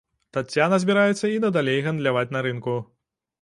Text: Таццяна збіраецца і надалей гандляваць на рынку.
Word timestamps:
Таццяна 0.35 0.79
збіраецца 0.83 1.25
і 1.33 1.35
надалей 1.45 1.83
гандляваць 1.89 2.25
на 2.39 2.43
рынку. 2.49 2.77